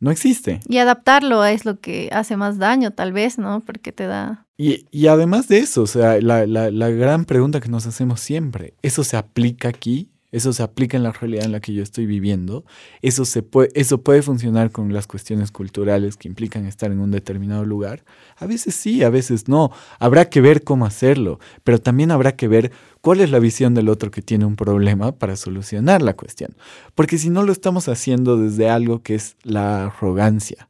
No 0.00 0.10
existe. 0.10 0.60
Y 0.68 0.78
adaptarlo 0.78 1.44
es 1.44 1.64
lo 1.64 1.80
que 1.80 2.10
hace 2.12 2.36
más 2.36 2.58
daño, 2.58 2.92
tal 2.92 3.12
vez, 3.12 3.38
¿no? 3.38 3.60
Porque 3.60 3.90
te 3.90 4.06
da... 4.06 4.46
Y, 4.56 5.06
además 5.06 5.48
de 5.48 5.58
eso, 5.58 5.82
o 5.82 5.86
sea, 5.86 6.20
la, 6.20 6.46
la 6.46 6.90
gran 6.90 7.24
pregunta 7.24 7.60
que 7.60 7.68
nos 7.68 7.86
hacemos 7.86 8.20
siempre, 8.20 8.74
¿eso 8.82 9.02
se 9.02 9.16
aplica 9.16 9.68
aquí? 9.68 10.10
Eso 10.34 10.52
se 10.52 10.64
aplica 10.64 10.96
en 10.96 11.04
la 11.04 11.12
realidad 11.12 11.44
en 11.44 11.52
la 11.52 11.60
que 11.60 11.72
yo 11.72 11.80
estoy 11.80 12.06
viviendo, 12.06 12.64
eso, 13.02 13.24
se 13.24 13.44
puede, 13.44 13.68
eso 13.74 14.02
puede 14.02 14.20
funcionar 14.20 14.72
con 14.72 14.92
las 14.92 15.06
cuestiones 15.06 15.52
culturales 15.52 16.16
que 16.16 16.26
implican 16.26 16.66
estar 16.66 16.90
en 16.90 16.98
un 16.98 17.12
determinado 17.12 17.64
lugar. 17.64 18.04
A 18.36 18.46
veces 18.46 18.74
sí, 18.74 19.04
a 19.04 19.10
veces 19.10 19.46
no. 19.46 19.70
Habrá 20.00 20.28
que 20.28 20.40
ver 20.40 20.64
cómo 20.64 20.86
hacerlo, 20.86 21.38
pero 21.62 21.80
también 21.80 22.10
habrá 22.10 22.34
que 22.34 22.48
ver 22.48 22.72
cuál 23.00 23.20
es 23.20 23.30
la 23.30 23.38
visión 23.38 23.74
del 23.74 23.88
otro 23.88 24.10
que 24.10 24.22
tiene 24.22 24.44
un 24.44 24.56
problema 24.56 25.12
para 25.12 25.36
solucionar 25.36 26.02
la 26.02 26.14
cuestión. 26.14 26.56
Porque 26.96 27.16
si 27.16 27.30
no 27.30 27.44
lo 27.44 27.52
estamos 27.52 27.88
haciendo 27.88 28.36
desde 28.36 28.68
algo 28.68 29.02
que 29.02 29.14
es 29.14 29.36
la 29.44 29.86
arrogancia. 29.86 30.68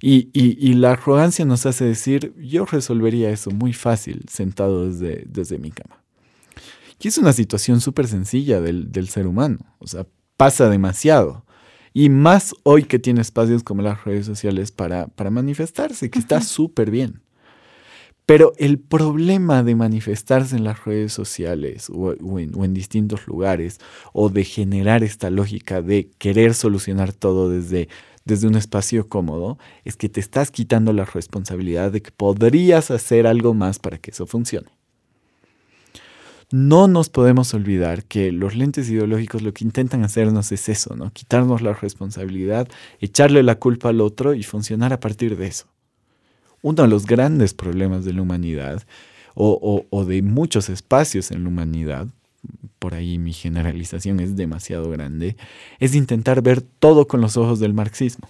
Y, 0.00 0.28
y, 0.34 0.74
la 0.74 0.92
arrogancia 0.92 1.44
nos 1.44 1.66
hace 1.66 1.84
decir, 1.84 2.32
yo 2.36 2.64
resolvería 2.64 3.30
eso 3.30 3.50
muy 3.50 3.72
fácil 3.72 4.24
sentado 4.30 4.86
desde, 4.86 5.24
desde 5.26 5.58
mi 5.58 5.72
cama. 5.72 6.05
Y 6.98 7.08
es 7.08 7.18
una 7.18 7.32
situación 7.32 7.80
súper 7.80 8.08
sencilla 8.08 8.60
del, 8.60 9.08
ser 9.08 9.26
humano. 9.26 9.58
O 9.78 9.86
sea, 9.86 10.06
pasa 10.36 10.68
demasiado. 10.68 11.44
Y 11.92 12.08
más 12.10 12.54
hoy 12.62 12.84
que 12.84 12.98
tiene 12.98 13.20
espacios 13.20 13.62
como 13.62 13.82
las 13.82 14.04
redes 14.04 14.26
sociales 14.26 14.70
para, 14.70 15.06
para 15.08 15.30
manifestarse, 15.30 16.10
que 16.10 16.18
está 16.18 16.40
súper 16.40 16.90
bien. 16.90 17.22
Pero 18.26 18.52
el 18.58 18.80
problema 18.80 19.62
de 19.62 19.76
manifestarse 19.76 20.56
en 20.56 20.64
las 20.64 20.84
redes 20.84 21.12
sociales 21.12 21.88
o, 21.88 22.12
en, 22.40 22.74
distintos 22.74 23.28
lugares 23.28 23.78
o 24.12 24.30
de 24.30 24.42
generar 24.42 25.04
esta 25.04 25.30
lógica 25.30 25.80
de 25.80 26.10
querer 26.18 26.54
solucionar 26.54 27.12
todo 27.12 27.48
desde, 27.48 27.88
desde 28.24 28.48
un 28.48 28.56
espacio 28.56 29.08
cómodo 29.08 29.58
es 29.84 29.96
que 29.96 30.08
te 30.08 30.18
estás 30.18 30.50
quitando 30.50 30.92
la 30.92 31.04
responsabilidad 31.04 31.92
de 31.92 32.02
que 32.02 32.10
podrías 32.10 32.90
hacer 32.90 33.28
algo 33.28 33.54
más 33.54 33.78
para 33.78 33.98
que 33.98 34.10
eso 34.10 34.26
funcione. 34.26 34.70
No 36.50 36.86
nos 36.86 37.08
podemos 37.08 37.54
olvidar 37.54 38.04
que 38.04 38.30
los 38.30 38.54
lentes 38.54 38.88
ideológicos 38.88 39.42
lo 39.42 39.52
que 39.52 39.64
intentan 39.64 40.04
hacernos 40.04 40.52
es 40.52 40.68
eso, 40.68 40.94
¿no? 40.94 41.10
Quitarnos 41.12 41.60
la 41.60 41.74
responsabilidad, 41.74 42.68
echarle 43.00 43.42
la 43.42 43.56
culpa 43.56 43.88
al 43.88 44.00
otro 44.00 44.34
y 44.34 44.42
funcionar 44.42 44.92
a 44.92 45.00
partir 45.00 45.36
de 45.36 45.48
eso 45.48 45.66
uno 46.66 46.82
de 46.82 46.88
los 46.88 47.06
grandes 47.06 47.54
problemas 47.54 48.04
de 48.04 48.12
la 48.12 48.22
humanidad 48.22 48.82
o, 49.34 50.04
de 50.08 50.22
muchos 50.22 50.70
espacios 50.70 51.30
en 51.30 51.44
la 51.44 51.50
humanidad, 51.50 52.08
por 52.78 52.94
ahí 52.94 53.18
mi 53.18 53.32
generalización 53.34 54.18
es 54.18 54.34
demasiado 54.34 54.90
grande, 54.90 55.36
es 55.78 55.94
intentar 55.94 56.42
ver 56.42 56.62
todo 56.62 57.06
con 57.06 57.20
los 57.20 57.36
ojos 57.36 57.60
del 57.60 57.74
marxismo. 57.74 58.28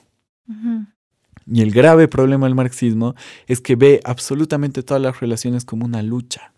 Y 1.47 1.63
el 1.63 1.71
grave 1.71 2.09
problema 2.09 2.47
del 2.47 2.57
marxismo 2.57 3.15
es 3.47 3.61
que 3.61 3.77
ve 3.77 4.01
absolutamente 4.05 4.83
todas 4.83 5.03
las 5.03 5.21
relaciones 5.21 5.65
como 5.65 5.87
una 5.87 6.03
lucha. 6.03 6.53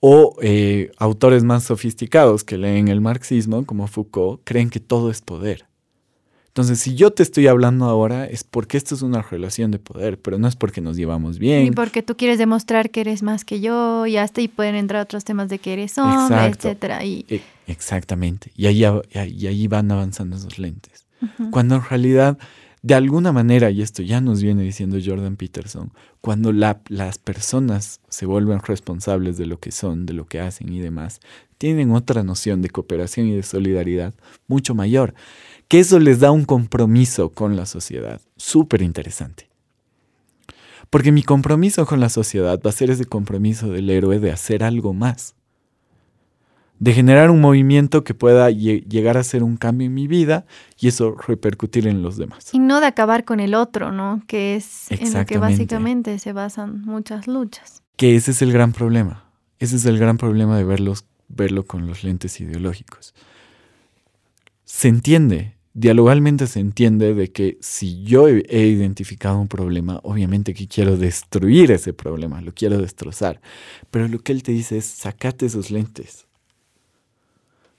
O 0.00 0.36
eh, 0.42 0.90
autores 0.98 1.42
más 1.42 1.64
sofisticados 1.64 2.44
que 2.44 2.58
leen 2.58 2.88
el 2.88 3.00
marxismo, 3.00 3.64
como 3.64 3.86
Foucault, 3.86 4.42
creen 4.44 4.70
que 4.70 4.80
todo 4.80 5.10
es 5.10 5.22
poder. 5.22 5.66
Entonces, 6.56 6.78
si 6.78 6.94
yo 6.94 7.10
te 7.10 7.22
estoy 7.22 7.48
hablando 7.48 7.84
ahora 7.84 8.24
es 8.24 8.42
porque 8.42 8.78
esto 8.78 8.94
es 8.94 9.02
una 9.02 9.20
relación 9.20 9.70
de 9.70 9.78
poder, 9.78 10.18
pero 10.18 10.38
no 10.38 10.48
es 10.48 10.56
porque 10.56 10.80
nos 10.80 10.96
llevamos 10.96 11.38
bien. 11.38 11.64
Ni 11.64 11.70
porque 11.70 12.02
tú 12.02 12.16
quieres 12.16 12.38
demostrar 12.38 12.88
que 12.88 13.02
eres 13.02 13.22
más 13.22 13.44
que 13.44 13.60
yo 13.60 14.06
y 14.06 14.16
hasta 14.16 14.40
ahí 14.40 14.48
pueden 14.48 14.74
entrar 14.74 15.02
otros 15.02 15.22
temas 15.22 15.50
de 15.50 15.58
que 15.58 15.74
eres 15.74 15.98
hombre, 15.98 16.46
etcétera. 16.46 17.04
Y... 17.04 17.26
E, 17.28 17.42
exactamente. 17.66 18.52
Y 18.56 18.64
ahí, 18.68 18.86
y 19.12 19.46
ahí 19.46 19.68
van 19.68 19.92
avanzando 19.92 20.36
esos 20.36 20.58
lentes. 20.58 21.04
Cuando 21.50 21.74
en 21.74 21.84
realidad, 21.84 22.38
de 22.86 22.94
alguna 22.94 23.32
manera, 23.32 23.68
y 23.72 23.82
esto 23.82 24.00
ya 24.04 24.20
nos 24.20 24.44
viene 24.44 24.62
diciendo 24.62 24.96
Jordan 25.04 25.34
Peterson, 25.34 25.90
cuando 26.20 26.52
las 26.52 27.18
personas 27.18 28.00
se 28.08 28.26
vuelven 28.26 28.60
responsables 28.60 29.36
de 29.36 29.46
lo 29.46 29.58
que 29.58 29.72
son, 29.72 30.06
de 30.06 30.12
lo 30.12 30.28
que 30.28 30.38
hacen 30.38 30.72
y 30.72 30.78
demás, 30.78 31.18
tienen 31.58 31.90
otra 31.90 32.22
noción 32.22 32.62
de 32.62 32.70
cooperación 32.70 33.26
y 33.26 33.34
de 33.34 33.42
solidaridad 33.42 34.14
mucho 34.46 34.76
mayor 34.76 35.14
que 35.66 35.80
eso 35.80 35.98
les 35.98 36.20
da 36.20 36.30
un 36.30 36.44
compromiso 36.44 37.30
con 37.30 37.56
la 37.56 37.66
sociedad. 37.66 38.20
Súper 38.36 38.82
interesante. 38.82 39.48
Porque 40.88 41.10
mi 41.10 41.24
compromiso 41.24 41.86
con 41.86 41.98
la 41.98 42.08
sociedad 42.08 42.60
va 42.64 42.70
a 42.70 42.72
ser 42.72 42.90
ese 42.90 43.04
compromiso 43.04 43.68
del 43.68 43.90
héroe 43.90 44.20
de 44.20 44.30
hacer 44.30 44.62
algo 44.62 44.94
más. 44.94 45.34
De 46.78 46.92
generar 46.92 47.30
un 47.30 47.40
movimiento 47.40 48.04
que 48.04 48.12
pueda 48.12 48.50
llegar 48.50 49.16
a 49.16 49.24
ser 49.24 49.42
un 49.42 49.56
cambio 49.56 49.86
en 49.86 49.94
mi 49.94 50.06
vida 50.06 50.44
y 50.78 50.88
eso 50.88 51.14
repercutir 51.14 51.86
en 51.86 52.02
los 52.02 52.16
demás. 52.16 52.50
Y 52.52 52.58
no 52.58 52.80
de 52.80 52.86
acabar 52.86 53.24
con 53.24 53.40
el 53.40 53.54
otro, 53.54 53.92
¿no? 53.92 54.22
Que 54.26 54.56
es 54.56 54.90
en 54.90 55.12
lo 55.12 55.24
que 55.24 55.38
básicamente 55.38 56.18
se 56.18 56.32
basan 56.32 56.82
muchas 56.82 57.26
luchas. 57.26 57.82
Que 57.96 58.14
ese 58.14 58.32
es 58.32 58.42
el 58.42 58.52
gran 58.52 58.72
problema. 58.72 59.24
Ese 59.58 59.76
es 59.76 59.86
el 59.86 59.98
gran 59.98 60.18
problema 60.18 60.56
de 60.58 60.64
verlos, 60.64 61.06
verlo 61.28 61.64
con 61.64 61.86
los 61.86 62.04
lentes 62.04 62.40
ideológicos. 62.40 63.14
Se 64.64 64.88
entiende, 64.88 65.56
dialogalmente 65.72 66.46
se 66.46 66.60
entiende 66.60 67.14
de 67.14 67.32
que 67.32 67.56
si 67.60 68.02
yo 68.02 68.28
he, 68.28 68.66
identificado 68.66 69.38
un 69.38 69.48
problema, 69.48 70.00
obviamente 70.02 70.54
que 70.54 70.68
quiero 70.68 70.96
destruir 70.96 71.70
ese 71.70 71.92
problema, 71.94 72.40
lo 72.42 72.52
quiero 72.52 72.78
destrozar. 72.78 73.40
Pero 73.90 74.08
lo 74.08 74.18
que 74.18 74.32
él 74.32 74.42
te 74.42 74.52
dice 74.52 74.78
es, 74.78 74.84
sacate 74.84 75.46
esos 75.46 75.70
lentes. 75.70 76.26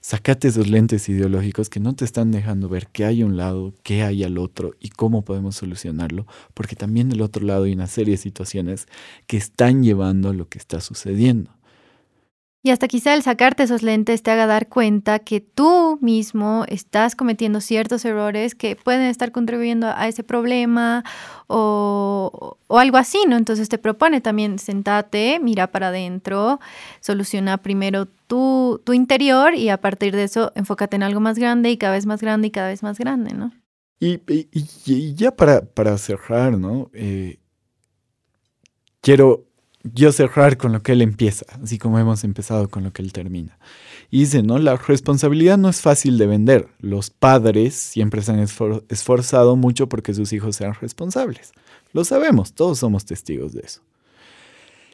Sacate 0.08 0.48
esos 0.48 0.70
lentes 0.70 1.10
ideológicos 1.10 1.68
que 1.68 1.82
no 1.82 1.94
te 1.94 2.06
están 2.06 2.32
dejando 2.32 2.70
ver 2.70 2.88
qué 2.88 3.04
hay 3.04 3.24
a 3.24 3.26
un 3.26 3.36
lado, 3.36 3.74
qué 3.84 4.04
hay 4.04 4.24
al 4.24 4.38
otro 4.38 4.74
y 4.80 4.88
cómo 4.88 5.26
podemos 5.26 5.58
solucionarlo, 5.58 6.26
porque 6.54 6.78
también 6.78 7.10
del 7.10 7.22
otro 7.22 7.46
lado 7.46 7.66
hay 7.66 7.74
una 7.74 7.88
serie 7.88 8.14
de 8.14 8.18
situaciones 8.18 8.88
que 9.28 9.36
están 9.36 9.84
llevando 9.84 10.30
a 10.30 10.34
lo 10.34 10.48
que 10.48 10.60
está 10.60 10.80
sucediendo. 10.80 11.52
Y 12.64 12.72
hasta 12.72 12.88
quizá 12.88 13.14
el 13.14 13.22
sacarte 13.22 13.64
esos 13.64 13.84
lentes 13.84 14.24
te 14.24 14.32
haga 14.32 14.48
dar 14.48 14.68
cuenta 14.68 15.20
que 15.20 15.40
tú 15.40 16.00
mismo 16.02 16.66
estás 16.68 17.16
cometiendo 17.16 17.62
ciertos 17.62 18.04
errores 18.04 18.56
que 18.56 18.76
pueden 18.76 19.04
estar 19.04 19.32
contribuyendo 19.32 19.88
a 19.88 20.08
ese 20.08 20.24
problema 20.24 21.04
o, 21.48 22.58
algo 22.68 22.98
así, 22.98 23.20
¿no? 23.28 23.38
Entonces 23.38 23.70
te 23.70 23.78
propone 23.78 24.22
también 24.22 24.60
sentate, 24.60 25.40
mira 25.42 25.72
para 25.72 25.90
adentro, 25.90 26.60
soluciona 27.00 27.58
primero 27.58 28.06
tu, 28.06 28.82
tu 28.84 28.94
interior 28.94 29.54
y 29.54 29.70
a 29.70 29.80
partir 29.80 30.16
de 30.16 30.24
eso 30.24 30.52
enfócate 30.56 30.96
en 30.98 31.04
algo 31.04 31.20
más 31.20 31.38
grande 31.38 31.70
y 31.70 31.78
cada 31.78 31.94
vez 31.94 32.06
más 32.06 32.22
grande 32.22 32.48
y 32.48 32.52
cada 32.52 32.68
vez 32.70 32.84
más 32.84 32.98
grande, 32.98 33.34
¿no? 33.34 33.54
Y, 34.00 34.22
y, 34.28 35.16
ya 35.16 35.32
para, 35.32 35.62
para 35.62 35.98
cerrar, 35.98 36.58
¿no? 36.58 36.90
Eh, 36.94 37.40
quiero 39.02 39.46
yo 39.94 40.12
cerrar 40.12 40.58
con 40.58 40.72
lo 40.72 40.82
que 40.82 40.94
él 40.94 41.02
empieza, 41.02 41.46
así 41.62 41.78
como 41.78 42.00
hemos 42.00 42.24
empezado 42.24 42.70
con 42.70 42.84
lo 42.84 42.94
que 42.94 43.02
él 43.02 43.14
termina. 43.14 43.58
Y 44.10 44.22
dice, 44.22 44.44
¿no? 44.44 44.58
La 44.58 44.76
responsabilidad 44.76 45.58
no 45.58 45.70
es 45.70 45.82
fácil 45.82 46.18
de 46.18 46.28
vender. 46.28 46.70
Los 46.80 47.10
padres 47.10 47.76
siempre 47.76 48.22
se 48.22 48.32
han 48.32 48.40
esforzado 48.40 49.56
mucho 49.56 49.90
porque 49.90 50.14
sus 50.14 50.32
hijos 50.34 50.56
sean 50.56 50.74
responsables. 50.80 51.52
Lo 51.94 52.06
sabemos, 52.06 52.54
todos 52.54 52.80
somos 52.80 53.06
testigos 53.06 53.54
de 53.54 53.62
eso. 53.66 53.82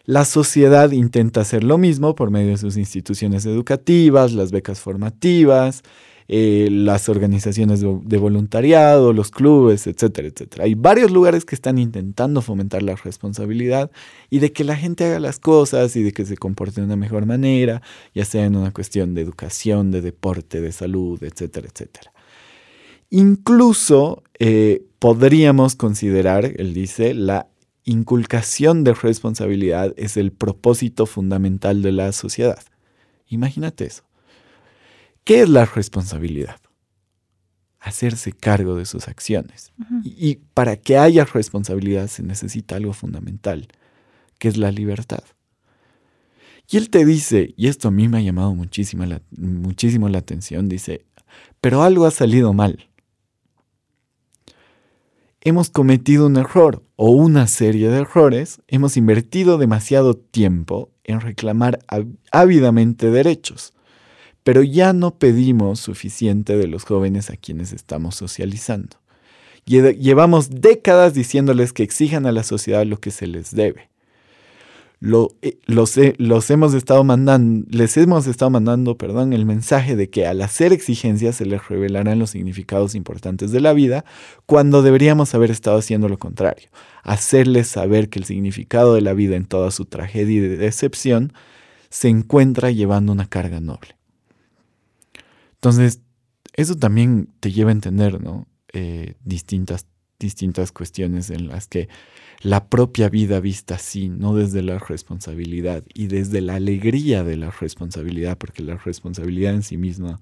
La 0.06 0.26
sociedad 0.26 0.92
intenta 0.92 1.42
hacer 1.42 1.64
lo 1.64 1.78
mismo 1.78 2.14
por 2.14 2.30
medio 2.30 2.52
de 2.52 2.58
sus 2.58 2.76
instituciones 2.76 3.46
educativas, 3.46 4.34
las 4.34 4.52
becas 4.52 4.80
formativas, 4.82 5.84
eh, 6.28 6.70
las 6.72 7.10
organizaciones 7.10 7.82
de, 7.82 8.18
voluntariado, 8.18 9.14
los 9.14 9.32
clubes, 9.32 9.88
etcétera, 9.88 10.28
etcétera. 10.28 10.66
Hay 10.66 10.76
varios 10.76 11.12
lugares 11.12 11.46
que 11.46 11.56
están 11.56 11.78
intentando 11.78 12.42
fomentar 12.42 12.82
la 12.84 12.96
responsabilidad 12.96 13.92
y 14.30 14.40
de 14.40 14.52
que 14.52 14.64
la 14.64 14.76
gente 14.76 15.06
haga 15.06 15.20
las 15.20 15.40
cosas 15.40 15.96
y 15.96 16.04
de 16.04 16.12
que 16.12 16.26
se 16.26 16.38
comporte 16.38 16.82
de 16.82 16.86
una 16.86 16.96
mejor 16.96 17.26
manera, 17.26 17.82
ya 18.14 18.26
sea 18.26 18.46
en 18.46 18.56
una 18.56 18.72
cuestión 18.72 19.14
de 19.14 19.22
educación, 19.22 19.92
de 19.92 20.02
deporte, 20.02 20.62
de 20.62 20.72
salud, 20.72 21.22
etcétera, 21.24 21.68
etcétera. 21.72 22.14
Incluso 23.10 24.24
eh, 24.40 24.86
podríamos 25.00 25.76
considerar, 25.76 26.46
él 26.46 26.74
dice, 26.74 27.14
la 27.14 27.48
inculcación 27.84 28.84
de 28.84 28.94
responsabilidad 28.94 29.94
es 29.98 30.18
el 30.18 30.32
propósito 30.32 31.06
fundamental 31.06 31.82
de 31.82 31.92
la 31.92 32.12
sociedad. 32.12 32.64
Imagínate 33.28 33.86
eso. 33.86 34.04
¿Qué 35.24 35.42
es 35.42 35.50
la 35.50 35.66
responsabilidad? 35.66 36.58
Hacerse 37.80 38.34
cargo 38.34 38.76
de 38.76 38.86
sus 38.86 39.08
acciones. 39.08 39.72
y, 40.04 40.36
para 40.54 40.78
que 40.78 40.98
haya 40.98 41.26
responsabilidad 41.26 42.08
se 42.08 42.24
necesita 42.24 42.76
algo 42.76 42.94
fundamental, 42.94 43.68
que 44.38 44.48
es 44.50 44.58
la 44.58 44.72
libertad. 44.72 45.24
Y 46.70 46.78
él 46.78 46.90
te 46.90 47.06
dice, 47.06 47.54
y 47.58 47.68
esto 47.68 47.90
a 47.90 47.92
mí 47.92 48.08
me 48.08 48.18
ha 48.18 48.22
llamado 48.22 48.54
muchísimo 48.56 49.06
la, 49.06 49.22
muchísimo 49.38 50.10
la 50.10 50.20
atención, 50.20 50.70
dice, 50.70 51.06
pero 51.62 51.84
algo 51.84 52.06
ha 52.06 52.12
salido 52.12 52.54
mal. 52.54 52.90
Hemos 55.42 55.70
cometido 55.70 56.28
un 56.28 56.38
error 56.38 56.84
o 56.96 57.12
una 57.12 57.48
serie 57.48 57.90
de 57.90 58.00
errores, 58.00 58.62
hemos 58.68 58.96
invertido 58.96 59.58
demasiado 59.58 60.14
tiempo 60.16 60.90
en 61.04 61.20
reclamar 61.20 61.80
ávidamente 62.32 63.12
derechos 63.12 63.73
pero 64.44 64.64
ya 64.64 64.94
no 64.94 65.16
pedimos 65.16 65.80
suficiente 65.80 66.58
de 66.58 66.68
los 66.68 66.84
jóvenes 66.84 67.30
a 67.30 67.38
quienes 67.38 67.74
estamos 67.74 68.16
socializando. 68.16 68.98
Llevamos 69.66 70.50
décadas 70.50 71.14
diciéndoles 71.14 71.72
que 71.72 71.84
exijan 71.84 72.26
a 72.26 72.32
la 72.32 72.44
sociedad 72.44 72.86
lo 72.86 73.00
que 73.00 73.12
se 73.12 73.28
les 73.28 73.56
debe. 73.56 73.90
Eh, 75.42 75.58
los, 75.66 76.50
hemos 76.50 76.74
estado 76.74 77.04
mandando, 77.04 77.66
les 77.70 77.98
hemos 77.98 78.26
estado 78.26 78.50
mandando 78.52 78.98
perdón, 78.98 79.34
el 79.34 79.46
mensaje 79.46 79.98
de 79.98 80.10
que 80.10 80.26
al 80.26 80.42
hacer 80.42 80.72
exigencias 80.72 81.36
se 81.36 81.46
les 81.46 81.68
revelarán 81.68 82.20
los 82.20 82.30
significados 82.30 82.96
importantes 82.96 83.52
de 83.52 83.60
la 83.60 83.74
vida, 83.74 84.06
cuando 84.46 84.82
deberíamos 84.82 85.36
haber 85.36 85.52
estado 85.52 85.78
haciendo 85.78 86.08
lo 86.08 86.18
contrario, 86.18 86.70
hacerles 87.04 87.68
saber 87.68 88.08
que 88.08 88.20
el 88.20 88.26
significado 88.26 88.94
de 88.94 89.02
la 89.02 89.14
vida 89.14 89.36
en 89.36 89.46
toda 89.46 89.72
su 89.72 89.84
tragedia 89.86 90.38
y 90.38 90.40
decepción 90.40 91.34
se 91.90 92.08
encuentra 92.08 92.72
llevando 92.72 93.12
una 93.12 93.28
carga 93.28 93.60
noble. 93.60 93.96
Entonces, 95.64 96.02
eso 96.52 96.76
también 96.76 97.30
te 97.40 97.54
lleva 97.54 97.70
a 97.70 97.72
entender, 97.72 98.22
¿no? 98.22 98.48
Eh, 98.74 99.14
distintas, 99.24 99.88
distintas 100.20 100.74
cuestiones 100.74 101.30
en 101.30 101.48
las 101.48 101.68
que 101.68 101.88
la 102.42 102.68
propia 102.68 103.08
vida 103.08 103.40
vista 103.40 103.76
así, 103.76 104.10
no 104.10 104.36
desde 104.36 104.62
la 104.62 104.78
responsabilidad 104.78 105.86
y 105.94 106.08
desde 106.08 106.42
la 106.42 106.56
alegría 106.56 107.24
de 107.24 107.38
la 107.38 107.50
responsabilidad, 107.50 108.38
porque 108.38 108.62
la 108.62 108.76
responsabilidad 108.76 109.54
en 109.54 109.64
sí 109.64 109.78
misma 109.78 110.20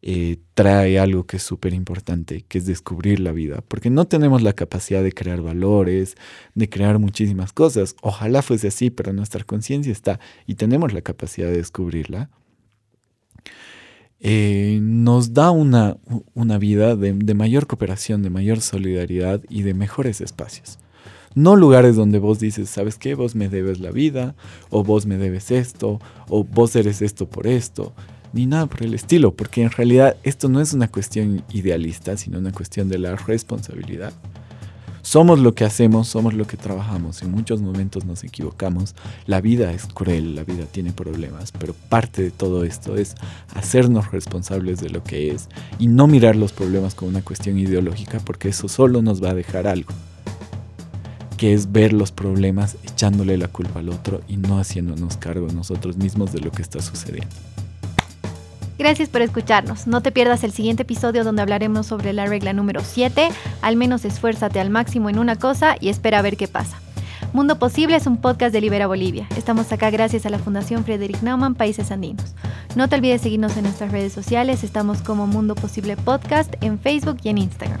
eh, 0.00 0.38
trae 0.54 0.98
algo 0.98 1.26
que 1.26 1.36
es 1.36 1.42
súper 1.42 1.74
importante, 1.74 2.46
que 2.48 2.56
es 2.56 2.64
descubrir 2.64 3.20
la 3.20 3.32
vida, 3.32 3.62
porque 3.68 3.90
no 3.90 4.06
tenemos 4.06 4.40
la 4.40 4.54
capacidad 4.54 5.02
de 5.02 5.12
crear 5.12 5.42
valores, 5.42 6.14
de 6.54 6.70
crear 6.70 6.98
muchísimas 6.98 7.52
cosas. 7.52 7.96
Ojalá 8.00 8.40
fuese 8.40 8.68
así, 8.68 8.88
pero 8.88 9.12
nuestra 9.12 9.44
conciencia 9.44 9.92
está 9.92 10.20
y 10.46 10.54
tenemos 10.54 10.94
la 10.94 11.02
capacidad 11.02 11.48
de 11.48 11.58
descubrirla. 11.58 12.30
Eh, 14.26 14.78
nos 14.82 15.34
da 15.34 15.50
una, 15.50 15.98
una 16.32 16.56
vida 16.56 16.96
de, 16.96 17.12
de 17.12 17.34
mayor 17.34 17.66
cooperación, 17.66 18.22
de 18.22 18.30
mayor 18.30 18.62
solidaridad 18.62 19.42
y 19.50 19.62
de 19.62 19.74
mejores 19.74 20.22
espacios. 20.22 20.78
No 21.34 21.56
lugares 21.56 21.94
donde 21.94 22.18
vos 22.18 22.40
dices, 22.40 22.70
¿sabes 22.70 22.96
qué? 22.96 23.14
Vos 23.14 23.34
me 23.34 23.50
debes 23.50 23.80
la 23.80 23.90
vida, 23.90 24.34
o 24.70 24.82
vos 24.82 25.04
me 25.04 25.18
debes 25.18 25.50
esto, 25.50 26.00
o 26.28 26.42
vos 26.42 26.74
eres 26.74 27.02
esto 27.02 27.28
por 27.28 27.46
esto 27.46 27.92
ni 28.34 28.46
nada 28.46 28.66
por 28.66 28.82
el 28.82 28.94
estilo, 28.94 29.32
porque 29.32 29.62
en 29.62 29.70
realidad 29.70 30.16
esto 30.24 30.48
no 30.48 30.60
es 30.60 30.72
una 30.72 30.88
cuestión 30.88 31.44
idealista, 31.52 32.16
sino 32.16 32.38
una 32.38 32.50
cuestión 32.50 32.88
de 32.88 32.98
la 32.98 33.14
responsabilidad. 33.14 34.12
Somos 35.14 35.38
lo 35.38 35.54
que 35.54 35.64
hacemos, 35.64 36.08
somos 36.08 36.34
lo 36.34 36.44
que 36.44 36.56
trabajamos. 36.56 37.22
En 37.22 37.30
muchos 37.30 37.60
momentos 37.60 38.04
nos 38.04 38.24
equivocamos. 38.24 38.96
La 39.26 39.40
vida 39.40 39.70
es 39.70 39.86
cruel, 39.86 40.34
la 40.34 40.42
vida 40.42 40.64
tiene 40.64 40.90
problemas, 40.90 41.52
pero 41.52 41.72
parte 41.88 42.20
de 42.20 42.32
todo 42.32 42.64
esto 42.64 42.96
es 42.96 43.14
hacernos 43.54 44.10
responsables 44.10 44.80
de 44.80 44.90
lo 44.90 45.04
que 45.04 45.30
es 45.30 45.48
y 45.78 45.86
no 45.86 46.08
mirar 46.08 46.34
los 46.34 46.52
problemas 46.52 46.96
como 46.96 47.10
una 47.10 47.22
cuestión 47.22 47.60
ideológica, 47.60 48.18
porque 48.24 48.48
eso 48.48 48.66
solo 48.66 49.02
nos 49.02 49.22
va 49.22 49.30
a 49.30 49.34
dejar 49.34 49.68
algo, 49.68 49.92
que 51.36 51.54
es 51.54 51.70
ver 51.70 51.92
los 51.92 52.10
problemas 52.10 52.76
echándole 52.82 53.38
la 53.38 53.46
culpa 53.46 53.78
al 53.78 53.90
otro 53.90 54.20
y 54.26 54.36
no 54.36 54.58
haciéndonos 54.58 55.16
cargo 55.16 55.46
nosotros 55.54 55.96
mismos 55.96 56.32
de 56.32 56.40
lo 56.40 56.50
que 56.50 56.62
está 56.62 56.82
sucediendo. 56.82 57.53
Gracias 58.78 59.08
por 59.08 59.22
escucharnos. 59.22 59.86
No 59.86 60.00
te 60.00 60.12
pierdas 60.12 60.42
el 60.44 60.52
siguiente 60.52 60.82
episodio 60.82 61.24
donde 61.24 61.42
hablaremos 61.42 61.86
sobre 61.86 62.12
la 62.12 62.26
regla 62.26 62.52
número 62.52 62.80
7. 62.82 63.28
Al 63.62 63.76
menos 63.76 64.04
esfuérzate 64.04 64.60
al 64.60 64.70
máximo 64.70 65.08
en 65.08 65.18
una 65.18 65.36
cosa 65.36 65.76
y 65.80 65.88
espera 65.88 66.18
a 66.18 66.22
ver 66.22 66.36
qué 66.36 66.48
pasa. 66.48 66.78
Mundo 67.32 67.58
Posible 67.58 67.96
es 67.96 68.06
un 68.06 68.16
podcast 68.16 68.52
de 68.52 68.60
Libera 68.60 68.86
Bolivia. 68.86 69.26
Estamos 69.36 69.72
acá 69.72 69.90
gracias 69.90 70.24
a 70.24 70.30
la 70.30 70.38
Fundación 70.38 70.84
Frederick 70.84 71.20
Naumann 71.22 71.54
Países 71.54 71.90
Andinos. 71.90 72.34
No 72.76 72.88
te 72.88 72.96
olvides 72.96 73.22
seguirnos 73.22 73.56
en 73.56 73.64
nuestras 73.64 73.90
redes 73.90 74.12
sociales. 74.12 74.62
Estamos 74.62 75.02
como 75.02 75.26
Mundo 75.26 75.54
Posible 75.54 75.96
Podcast 75.96 76.54
en 76.60 76.78
Facebook 76.78 77.18
y 77.24 77.30
en 77.30 77.38
Instagram. 77.38 77.80